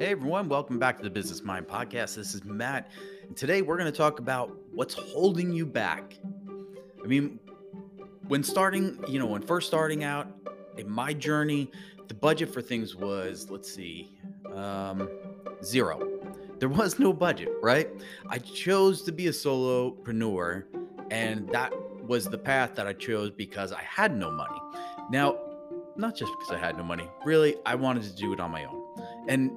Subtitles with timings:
[0.00, 2.14] Hey everyone, welcome back to the Business Mind Podcast.
[2.14, 2.90] This is Matt,
[3.28, 6.16] and today we're going to talk about what's holding you back.
[7.04, 7.38] I mean,
[8.26, 10.26] when starting, you know, when first starting out
[10.78, 11.70] in my journey,
[12.08, 14.16] the budget for things was, let's see,
[14.54, 15.06] um,
[15.62, 16.08] zero.
[16.60, 17.90] There was no budget, right?
[18.30, 20.64] I chose to be a solopreneur,
[21.10, 21.74] and that
[22.06, 24.62] was the path that I chose because I had no money.
[25.10, 25.36] Now,
[25.96, 28.64] not just because I had no money, really, I wanted to do it on my
[28.64, 28.82] own.
[29.28, 29.50] And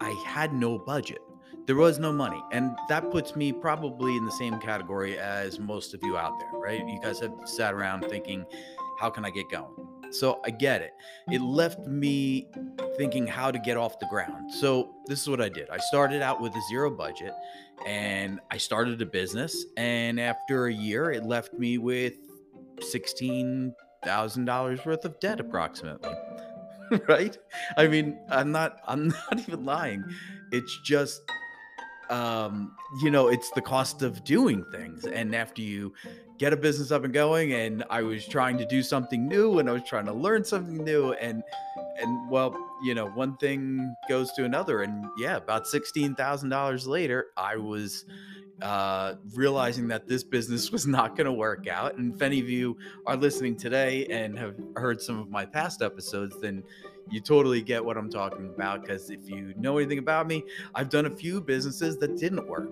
[0.00, 1.18] I had no budget.
[1.66, 2.42] There was no money.
[2.52, 6.58] And that puts me probably in the same category as most of you out there,
[6.58, 6.80] right?
[6.80, 8.44] You guys have sat around thinking,
[8.98, 9.70] how can I get going?
[10.10, 10.90] So I get it.
[11.30, 12.48] It left me
[12.96, 14.52] thinking how to get off the ground.
[14.52, 15.70] So this is what I did.
[15.70, 17.32] I started out with a zero budget
[17.86, 19.64] and I started a business.
[19.76, 22.14] And after a year, it left me with
[22.80, 26.14] $16,000 worth of debt approximately.
[27.08, 27.36] right?
[27.76, 30.04] I mean, I'm not I'm not even lying.
[30.52, 31.22] It's just
[32.10, 35.06] um, you know, it's the cost of doing things.
[35.06, 35.92] And after you
[36.38, 39.70] get a business up and going, and I was trying to do something new and
[39.70, 41.42] I was trying to learn something new, and
[42.00, 44.82] and well, you know, one thing goes to another.
[44.82, 48.04] And yeah, about sixteen thousand dollars later, I was
[48.62, 51.96] uh, realizing that this business was not going to work out.
[51.96, 55.82] And if any of you are listening today and have heard some of my past
[55.82, 56.62] episodes, then
[57.10, 58.82] you totally get what I'm talking about.
[58.82, 60.44] Because if you know anything about me,
[60.74, 62.70] I've done a few businesses that didn't work.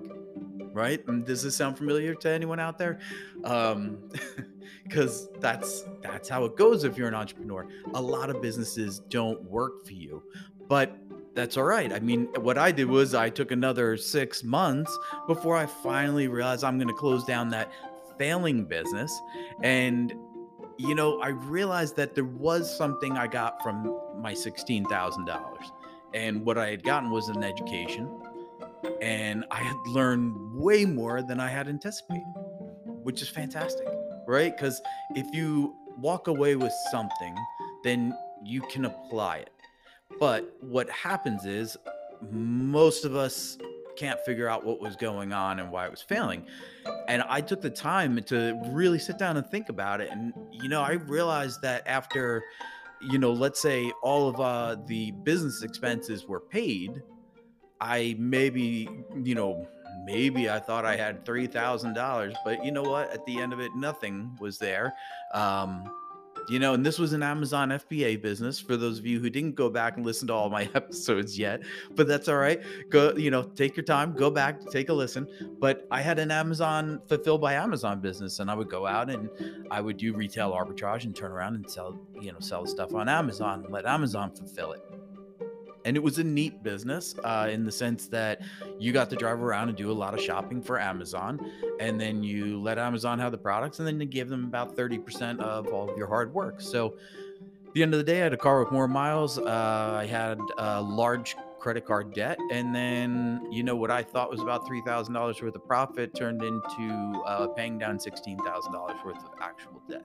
[0.72, 1.04] Right?
[1.08, 3.00] And does this sound familiar to anyone out there?
[3.42, 3.98] Um,
[4.84, 7.66] because that's that's how it goes if you're an entrepreneur.
[7.94, 10.22] A lot of businesses don't work for you,
[10.68, 10.96] but
[11.34, 11.92] that's all right.
[11.92, 16.64] I mean, what I did was I took another six months before I finally realized
[16.64, 17.70] I'm going to close down that
[18.18, 19.16] failing business.
[19.62, 20.12] And,
[20.78, 25.70] you know, I realized that there was something I got from my $16,000.
[26.14, 28.10] And what I had gotten was an education.
[29.00, 32.24] And I had learned way more than I had anticipated,
[33.02, 33.86] which is fantastic,
[34.26, 34.56] right?
[34.56, 34.80] Because
[35.14, 37.36] if you walk away with something,
[37.84, 39.50] then you can apply it
[40.18, 41.76] but what happens is
[42.30, 43.58] most of us
[43.96, 46.46] can't figure out what was going on and why it was failing.
[47.08, 50.10] And I took the time to really sit down and think about it.
[50.10, 52.44] And, you know, I realized that after,
[53.00, 57.02] you know, let's say all of uh, the business expenses were paid,
[57.80, 58.88] I maybe,
[59.22, 59.66] you know,
[60.04, 63.10] maybe I thought I had $3,000, but you know what?
[63.10, 64.94] At the end of it, nothing was there.
[65.34, 65.90] Um,
[66.48, 69.54] you know, and this was an Amazon FBA business for those of you who didn't
[69.54, 71.60] go back and listen to all my episodes yet,
[71.94, 72.60] but that's all right.
[72.90, 75.28] Go, you know, take your time, go back, take a listen.
[75.58, 79.28] But I had an Amazon fulfilled by Amazon business, and I would go out and
[79.70, 83.08] I would do retail arbitrage and turn around and sell, you know, sell stuff on
[83.08, 84.82] Amazon, and let Amazon fulfill it
[85.84, 88.40] and it was a neat business uh, in the sense that
[88.78, 91.40] you got to drive around and do a lot of shopping for Amazon,
[91.80, 94.98] and then you let Amazon have the products, and then you give them about thirty
[94.98, 96.60] percent of all of your hard work.
[96.60, 96.96] So,
[97.66, 99.38] at the end of the day, I had a car with more miles.
[99.38, 101.36] Uh, I had a large
[101.68, 102.38] credit card debt.
[102.50, 107.22] And then, you know, what I thought was about $3,000 worth of profit turned into
[107.26, 110.02] uh, paying down $16,000 worth of actual debt.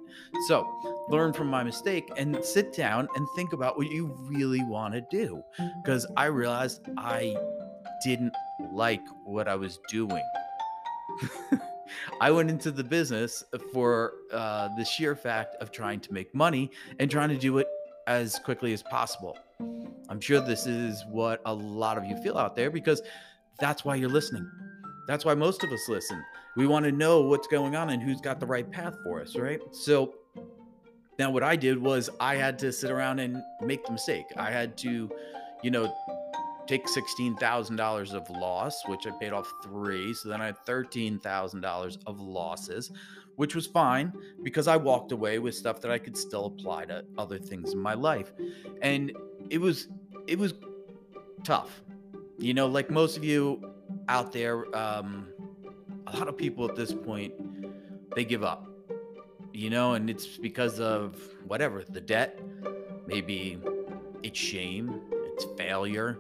[0.50, 0.68] So
[1.08, 5.00] learn from my mistake and sit down and think about what you really want to
[5.10, 5.42] do.
[5.82, 7.34] Because I realized I
[8.04, 8.34] didn't
[8.74, 10.24] like what I was doing.
[12.20, 13.42] I went into the business
[13.72, 17.68] for uh, the sheer fact of trying to make money and trying to do it
[18.06, 19.38] as quickly as possible.
[20.14, 23.02] I'm sure this is what a lot of you feel out there because
[23.60, 24.48] that's why you're listening.
[25.08, 26.24] That's why most of us listen.
[26.56, 29.36] We want to know what's going on and who's got the right path for us,
[29.36, 29.60] right?
[29.72, 30.14] So
[31.18, 34.26] now what I did was I had to sit around and make the mistake.
[34.38, 35.10] I had to,
[35.64, 35.92] you know,
[36.68, 40.14] take $16,000 of loss, which I paid off three.
[40.14, 42.92] So then I had $13,000 of losses,
[43.36, 44.14] which was fine
[44.44, 47.80] because I walked away with stuff that I could still apply to other things in
[47.80, 48.32] my life.
[48.84, 49.12] And
[49.50, 49.88] it was
[50.28, 50.54] it was
[51.44, 51.82] tough.
[52.38, 53.74] You know, like most of you
[54.10, 55.28] out there, um,
[56.08, 57.34] a lot of people at this point
[58.16, 58.68] they give up.
[59.54, 61.16] You know, and it's because of
[61.46, 62.40] whatever the debt,
[63.06, 63.60] maybe
[64.24, 66.18] it's shame, it's failure,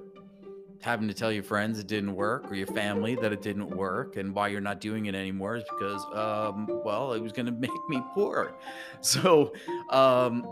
[0.84, 4.18] having to tell your friends it didn't work or your family that it didn't work
[4.18, 7.54] and why you're not doing it anymore is because um, well it was going to
[7.54, 8.54] make me poor
[9.00, 9.54] so
[9.90, 10.46] um,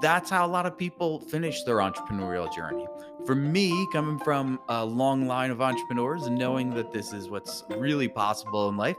[0.00, 2.86] that's how a lot of people finish their entrepreneurial journey.
[3.24, 7.64] For me, coming from a long line of entrepreneurs and knowing that this is what's
[7.70, 8.96] really possible in life,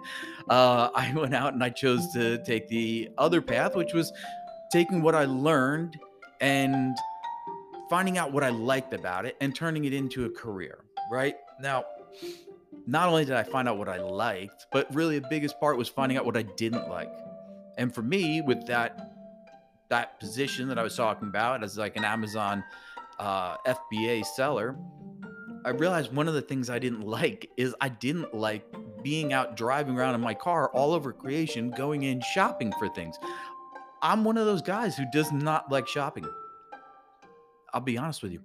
[0.50, 4.12] uh, I went out and I chose to take the other path, which was
[4.72, 5.98] taking what I learned
[6.42, 6.98] and
[7.90, 10.80] finding out what I liked about it and turning it into a career,
[11.10, 11.36] right?
[11.62, 11.86] Now,
[12.86, 15.88] not only did I find out what I liked, but really the biggest part was
[15.88, 17.12] finding out what I didn't like.
[17.78, 19.07] And for me, with that
[19.90, 22.64] that position that I was talking about as like an Amazon
[23.20, 24.76] uh, FBA seller,
[25.66, 28.66] I realized one of the things I didn't like is I didn't like
[29.04, 33.18] being out driving around in my car all over creation, going in shopping for things.
[34.02, 36.26] I'm one of those guys who does not like shopping.
[37.74, 38.42] I'll be honest with you.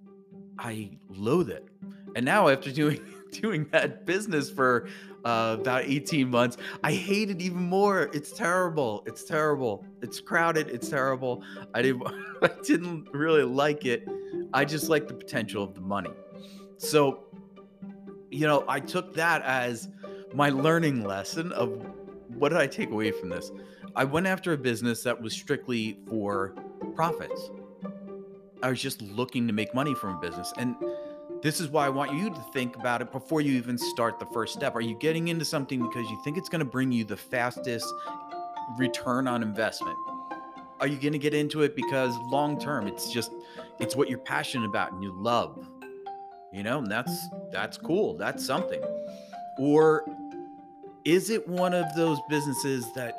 [0.59, 1.67] I loathe it.
[2.17, 3.01] And now after doing
[3.31, 4.89] doing that business for
[5.25, 8.11] uh, about 18 months, I hate it even more.
[8.13, 9.03] It's terrible.
[9.07, 9.85] It's terrible.
[10.01, 10.69] It's crowded.
[10.69, 11.43] It's terrible.
[11.75, 12.07] I didn't
[12.43, 14.09] I didn't really like it.
[14.53, 16.11] I just like the potential of the money.
[16.77, 17.25] So,
[18.31, 19.89] you know, I took that as
[20.35, 21.87] my learning lesson of
[22.29, 23.51] what did I take away from this?
[23.95, 26.55] I went after a business that was strictly for
[26.95, 27.51] profits.
[28.63, 30.53] I was just looking to make money from a business.
[30.57, 30.77] And
[31.43, 34.27] this is why I want you to think about it before you even start the
[34.27, 34.77] first step.
[34.77, 37.87] Are you getting into something because you think it's going to bring you the fastest
[38.79, 39.97] return on investment?
[40.81, 43.33] Are you going to get into it because long term it's just
[43.81, 45.69] it's what you're passionate about and you love?
[46.53, 48.17] You know, and that's that's cool.
[48.17, 48.83] That's something.
[49.59, 50.05] Or
[51.05, 53.19] is it one of those businesses that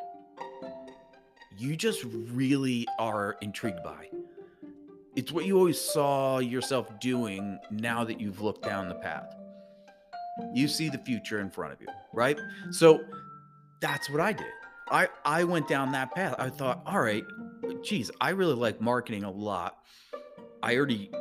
[1.58, 4.10] you just really are intrigued by?
[5.16, 9.36] It's what you always saw yourself doing now that you've looked down the path.
[10.54, 12.40] You see the future in front of you, right?
[12.72, 13.04] So
[13.80, 14.48] that's what I did.
[14.90, 16.36] I I went down that path.
[16.40, 17.24] I thought, all right,
[17.84, 19.78] geez, I really like marketing a lot.
[20.64, 21.12] I already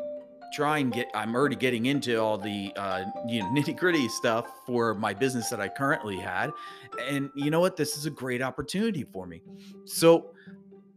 [0.53, 4.47] try and get i'm already getting into all the uh, you know nitty gritty stuff
[4.67, 6.51] for my business that i currently had
[7.09, 9.41] and you know what this is a great opportunity for me
[9.87, 10.33] so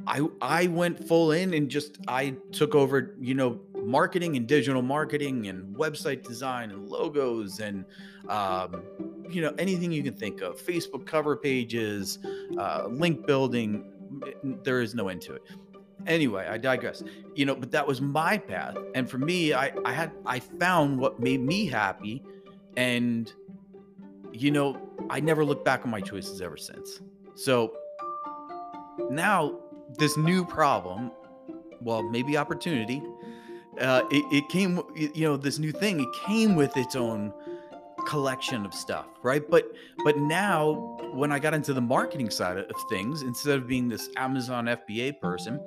[0.08, 4.82] I I went full in and just I took over, you know, marketing and digital
[4.82, 7.86] marketing and website design and logos and
[8.30, 8.84] um,
[9.30, 12.20] you know anything you can think of, Facebook cover pages,
[12.58, 13.86] uh, link building.
[14.64, 15.44] There is no end to it.
[16.08, 17.04] Anyway, I digress.
[17.36, 21.00] You know, but that was my path, and for me, I I had I found
[21.00, 22.24] what made me happy,
[22.78, 23.32] and
[24.32, 24.78] you know,
[25.10, 27.02] I never looked back on my choices ever since.
[27.36, 27.74] So
[29.10, 29.60] now
[29.98, 31.12] this new problem,
[31.82, 33.02] well, maybe opportunity,
[33.80, 37.34] uh, it, it came, you know, this new thing, it came with its own
[38.06, 39.50] collection of stuff, right?
[39.50, 39.72] But
[40.04, 44.10] but now when I got into the marketing side of things, instead of being this
[44.16, 45.60] Amazon FBA person,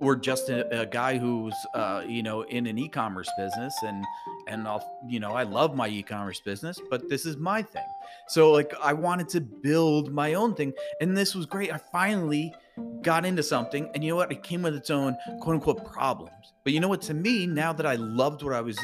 [0.00, 4.04] or just a, a guy who's uh, you know in an e-commerce business and
[4.46, 7.86] and I'll you know I love my e-commerce business, but this is my thing.
[8.28, 11.72] So like I wanted to build my own thing, and this was great.
[11.72, 12.54] I finally
[13.02, 14.32] got into something, and you know what?
[14.32, 16.32] It came with its own quote unquote problems.
[16.64, 17.02] But you know what?
[17.02, 18.78] To me, now that I loved what I was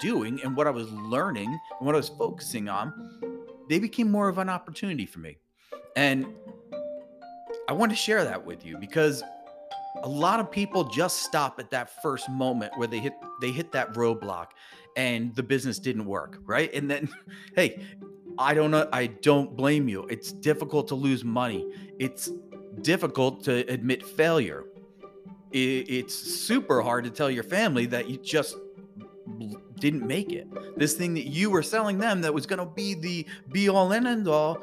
[0.00, 2.92] doing and what I was learning and what I was focusing on,
[3.68, 5.38] they became more of an opportunity for me.
[5.96, 6.26] And
[7.68, 9.22] I want to share that with you because
[10.02, 13.72] a lot of people just stop at that first moment where they hit they hit
[13.72, 14.48] that roadblock
[14.96, 16.72] and the business didn't work, right?
[16.72, 17.08] And then
[17.56, 17.82] hey,
[18.38, 20.04] I don't know I don't blame you.
[20.04, 21.66] It's difficult to lose money.
[21.98, 22.30] It's
[22.82, 24.64] difficult to admit failure.
[25.50, 28.56] It's super hard to tell your family that you just
[29.78, 30.46] didn't make it.
[30.78, 33.92] This thing that you were selling them that was going to be the be all
[33.92, 34.62] and end all,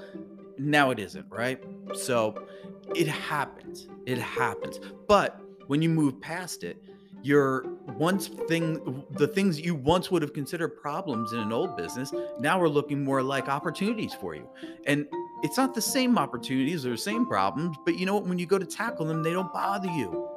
[0.57, 1.63] now it isn't, right?
[1.93, 2.47] So
[2.95, 3.87] it happens.
[4.05, 4.79] It happens.
[5.07, 6.81] But when you move past it,
[7.23, 7.65] your
[7.97, 12.61] once thing the things you once would have considered problems in an old business now
[12.61, 14.47] are looking more like opportunities for you.
[14.85, 15.07] And
[15.45, 18.25] it's not the same opportunities or the same problems, but you know what?
[18.25, 20.27] When you go to tackle them, they don't bother you.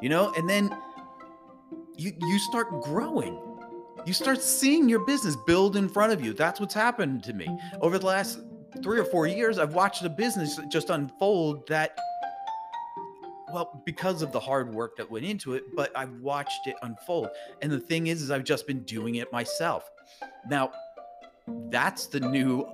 [0.00, 0.74] You know, and then
[1.96, 3.36] you you start growing.
[4.06, 6.34] You start seeing your business build in front of you.
[6.34, 7.48] That's what's happened to me
[7.80, 8.38] over the last
[8.80, 9.58] three or four years.
[9.58, 11.98] I've watched a business just unfold that
[13.52, 17.28] well because of the hard work that went into it but i've watched it unfold
[17.62, 19.92] and the thing is is i've just been doing it myself
[20.48, 20.72] now
[21.70, 22.66] that's the new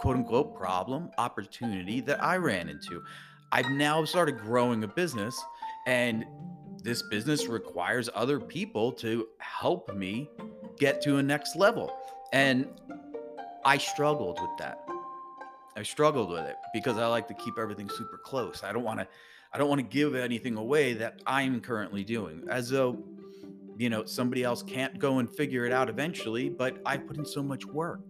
[0.00, 3.02] quote unquote problem opportunity that I ran into.
[3.52, 5.38] I've now started growing a business,
[5.86, 6.24] and
[6.82, 10.30] this business requires other people to help me
[10.78, 11.94] get to a next level.
[12.32, 12.66] And
[13.62, 14.86] I struggled with that.
[15.76, 18.64] I struggled with it because I like to keep everything super close.
[18.64, 19.08] I don't want to
[19.52, 22.96] I don't want to give anything away that I'm currently doing as though
[23.76, 27.26] you know somebody else can't go and figure it out eventually, but I put in
[27.26, 28.00] so much work.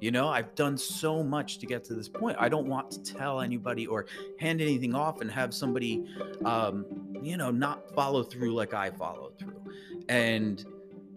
[0.00, 2.36] You know, I've done so much to get to this point.
[2.38, 4.06] I don't want to tell anybody or
[4.38, 6.06] hand anything off and have somebody,
[6.44, 6.86] um,
[7.20, 9.60] you know, not follow through like I follow through.
[10.08, 10.64] And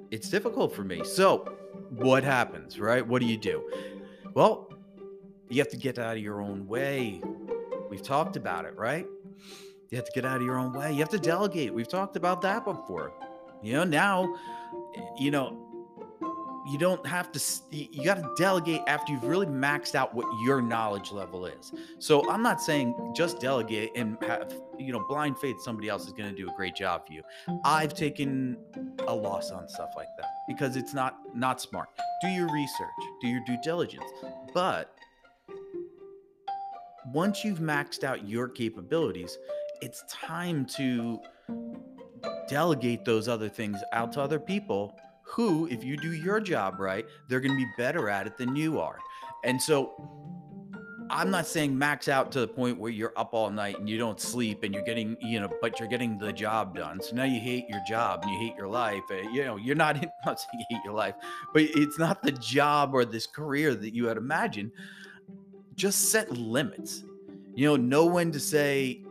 [0.10, 1.04] it's difficult for me.
[1.04, 1.58] So,
[1.90, 3.06] what happens, right?
[3.06, 3.70] What do you do?
[4.34, 4.72] Well,
[5.50, 7.22] you have to get out of your own way.
[7.90, 9.06] We've talked about it, right?
[9.90, 10.92] You have to get out of your own way.
[10.94, 11.74] You have to delegate.
[11.74, 13.12] We've talked about that before.
[13.62, 14.36] You know, now,
[15.20, 15.71] you know,
[16.66, 17.40] you don't have to
[17.72, 21.72] you got to delegate after you've really maxed out what your knowledge level is.
[22.00, 26.14] So i'm not saying just delegate and have you know blind faith somebody else is
[26.14, 27.24] going to do a great job for you.
[27.64, 28.58] I've taken
[29.08, 31.90] a loss on stuff like that because it's not not smart.
[32.22, 32.90] Do your research
[33.22, 34.06] do your due diligence.
[34.54, 34.94] But
[37.14, 39.38] once you've maxed out your capabilities
[39.82, 41.20] it's time to
[42.48, 44.96] delegate those other things out to other people
[45.32, 48.56] who, if you do your job right, they're going to be better at it than
[48.56, 49.00] you are.
[49.44, 49.94] And so
[51.10, 53.98] I'm not saying max out to the point where you're up all night and you
[53.98, 57.02] don't sleep and you're getting, you know, but you're getting the job done.
[57.02, 59.04] So now you hate your job and you hate your life.
[59.10, 59.96] Uh, you know, you're not,
[60.26, 61.16] not saying you hate your life,
[61.54, 64.72] but it's not the job or this career that you had imagined.
[65.76, 67.04] Just set limits.
[67.56, 69.04] You know, know when to say,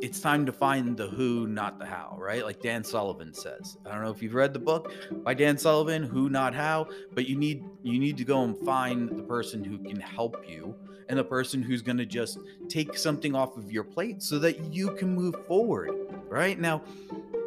[0.00, 2.44] it's time to find the who, not the how, right?
[2.44, 3.78] Like Dan Sullivan says.
[3.86, 4.92] I don't know if you've read the book
[5.24, 9.08] by Dan Sullivan, Who Not How, but you need you need to go and find
[9.08, 10.74] the person who can help you
[11.08, 14.72] and the person who's going to just take something off of your plate so that
[14.72, 15.90] you can move forward,
[16.28, 16.58] right?
[16.58, 16.82] Now,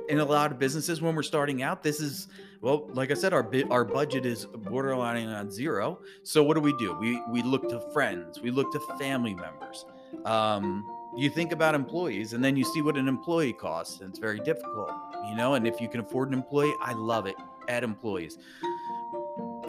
[0.10, 2.28] in a lot of businesses when we're starting out, this is
[2.62, 6.00] well, like I said, our our budget is borderlining on zero.
[6.24, 6.96] So what do we do?
[6.96, 9.86] We we look to friends, we look to family members.
[10.26, 10.86] Um,
[11.18, 14.40] you think about employees and then you see what an employee costs and it's very
[14.40, 14.92] difficult
[15.28, 17.36] you know and if you can afford an employee i love it
[17.68, 18.38] add employees.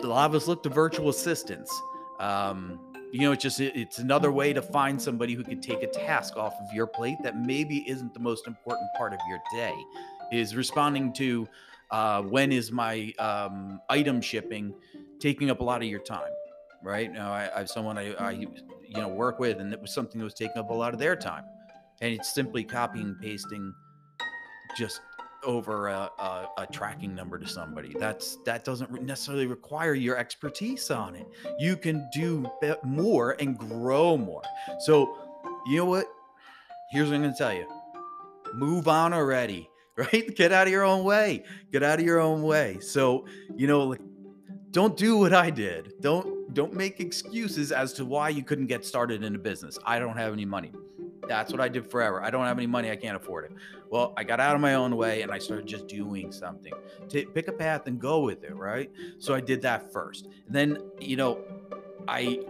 [0.02, 1.72] A lot of us look to virtual assistants
[2.20, 2.78] um,
[3.12, 6.36] you know it's just it's another way to find somebody who could take a task
[6.36, 9.74] off of your plate that maybe isn't the most important part of your day
[10.30, 11.48] is responding to
[11.90, 14.74] uh, when is my um, item shipping
[15.18, 16.30] taking up a lot of your time
[16.82, 17.12] right?
[17.12, 18.46] Now I, I have someone I, I
[18.88, 20.98] you know work with and it was something that was taking up a lot of
[20.98, 21.44] their time.
[22.00, 23.74] And it's simply copying and pasting
[24.76, 25.00] just
[25.44, 27.94] over a, a, a, tracking number to somebody.
[27.98, 31.26] That's that doesn't necessarily require your expertise on it.
[31.58, 32.50] You can do
[32.84, 34.42] more and grow more.
[34.80, 35.16] So
[35.66, 36.06] you know what?
[36.90, 37.66] Here's what i'm going to tell you.
[38.54, 39.68] Move on already
[39.98, 40.36] right?
[40.36, 41.42] Get out of your own way.
[41.72, 42.78] Get out of your own way.
[42.80, 43.26] So
[43.56, 44.00] you know like
[44.70, 48.84] don't do what i did don't don't make excuses as to why you couldn't get
[48.84, 49.78] started in a business.
[49.84, 50.72] I don't have any money.
[51.28, 52.22] That's what I did forever.
[52.22, 52.90] I don't have any money.
[52.90, 53.52] I can't afford it.
[53.90, 56.72] Well, I got out of my own way and I started just doing something.
[57.10, 58.90] To pick a path and go with it, right?
[59.18, 60.28] So I did that first.
[60.46, 61.40] And then, you know,
[62.06, 62.40] I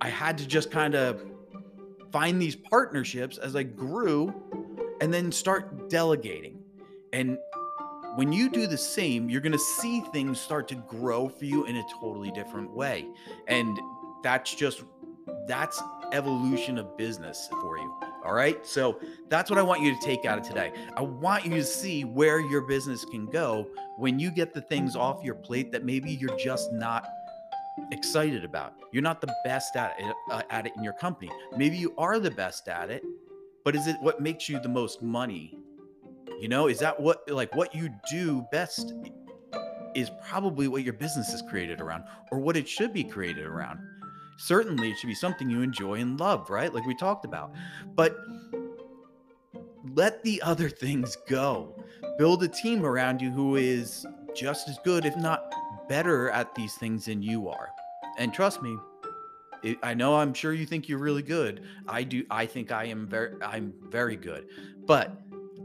[0.00, 1.22] I had to just kind of
[2.10, 4.34] find these partnerships as I grew
[5.00, 6.58] and then start delegating.
[7.12, 7.36] And
[8.16, 11.64] when you do the same, you're going to see things start to grow for you
[11.64, 13.06] in a totally different way.
[13.48, 13.78] And
[14.22, 14.82] that's just,
[15.46, 15.80] that's
[16.12, 18.00] evolution of business for you.
[18.24, 18.64] All right.
[18.66, 20.72] So that's what I want you to take out of today.
[20.96, 24.94] I want you to see where your business can go when you get the things
[24.94, 27.08] off your plate that maybe you're just not
[27.90, 28.74] excited about.
[28.92, 31.30] You're not the best at it, uh, at it in your company.
[31.56, 33.02] Maybe you are the best at it,
[33.64, 35.58] but is it what makes you the most money
[36.42, 38.94] you know, is that what like what you do best
[39.94, 43.78] is probably what your business is created around or what it should be created around.
[44.38, 46.74] Certainly it should be something you enjoy and love, right?
[46.74, 47.52] Like we talked about.
[47.94, 48.18] But
[49.94, 51.80] let the other things go.
[52.18, 55.54] Build a team around you who is just as good, if not
[55.88, 57.68] better, at these things than you are.
[58.18, 58.76] And trust me,
[59.62, 61.62] it, I know I'm sure you think you're really good.
[61.86, 62.26] I do.
[62.32, 63.40] I think I am very.
[63.42, 64.48] I'm very good.
[64.86, 65.16] But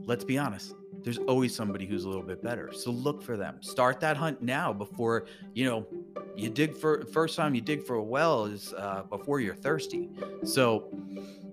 [0.07, 0.73] let's be honest
[1.03, 3.61] there's always somebody who's a little bit better so look for them.
[3.61, 5.87] Start that hunt now before you know
[6.35, 10.09] you dig for first time you dig for a well is uh, before you're thirsty.
[10.43, 10.89] So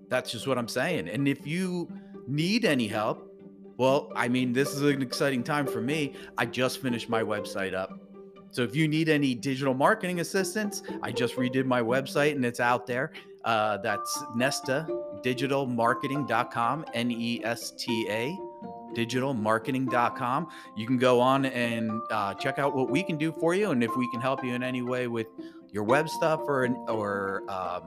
[0.08, 1.90] that's just what i'm saying and if you
[2.26, 3.32] need any help
[3.78, 6.14] well i mean this is an exciting time for me.
[6.38, 7.98] I just finished my website up.
[8.50, 12.60] So if you need any digital marketing assistance i just redid my website and it's
[12.60, 13.12] out there.
[13.44, 14.86] Uh, that's nesta
[15.24, 18.36] digitalmarketing.com, N E S T A,
[18.94, 20.48] digitalmarketing.com.
[20.76, 23.82] You can go on and uh, check out what we can do for you, and
[23.82, 25.26] if we can help you in any way with
[25.70, 27.82] your web stuff or or um,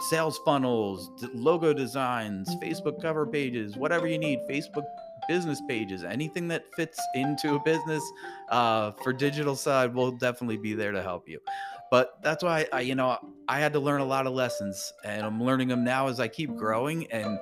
[0.00, 4.84] sales funnels, logo designs, Facebook cover pages, whatever you need, Facebook
[5.28, 8.02] business pages, anything that fits into a business
[8.50, 11.40] uh, for digital side, we'll definitely be there to help you.
[11.90, 13.18] But that's why I, you know,
[13.48, 16.28] I had to learn a lot of lessons, and I'm learning them now as I
[16.28, 17.10] keep growing.
[17.10, 17.38] And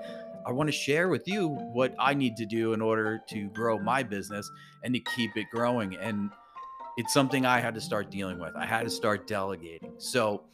[0.47, 3.79] I want to share with you what I need to do in order to grow
[3.79, 4.49] my business
[4.85, 5.97] and to keep it growing.
[5.97, 6.31] And
[6.97, 8.55] it's something I had to start dealing with.
[8.55, 9.95] I had to start delegating.
[9.99, 10.45] So,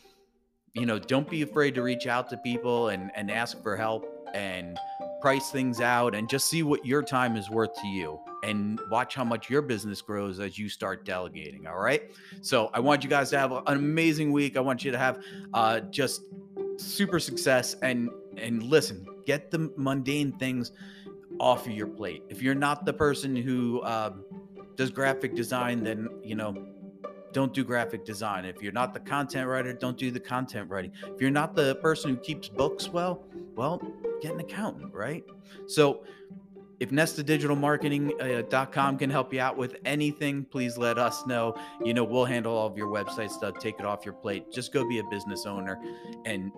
[0.73, 4.09] you know, don't be afraid to reach out to people and, and ask for help
[4.33, 4.79] and
[5.21, 9.15] price things out and just see what your time is worth to you and watch
[9.15, 11.67] how much your business grows as you start delegating.
[11.67, 12.11] All right.
[12.41, 14.57] So I want you guys to have an amazing week.
[14.57, 15.23] I want you to have
[15.55, 16.23] uh, just
[16.79, 20.73] super success and and listen, get the mundane things
[21.39, 22.23] off of your plate.
[22.29, 24.25] If you're not the person who um,
[24.77, 26.55] does graphic design, then you know
[27.33, 28.45] don't do graphic design.
[28.45, 30.93] If you're not the content writer, don't do the content writing.
[31.07, 33.25] If you're not the person who keeps books well,
[33.57, 33.81] well,
[34.21, 35.25] get an accountant, right?
[35.67, 36.05] So
[36.81, 41.55] if nestadigitalmarketing.com uh, can help you out with anything, please let us know.
[41.85, 44.51] You know, we'll handle all of your website stuff, take it off your plate.
[44.53, 45.81] Just go be a business owner
[46.25, 46.51] and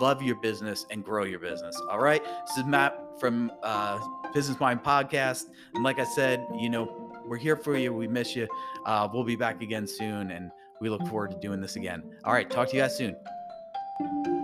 [0.00, 1.80] love your business and grow your business.
[1.90, 2.22] All right.
[2.46, 3.98] This is Matt from uh,
[4.34, 5.44] Business Mind Podcast.
[5.74, 7.92] And like I said, you know, we're here for you.
[7.92, 8.46] We miss you.
[8.84, 10.30] Uh, we'll be back again soon.
[10.30, 10.50] And
[10.80, 12.02] we look forward to doing this again.
[12.24, 12.48] All right.
[12.48, 14.35] Talk to you guys soon.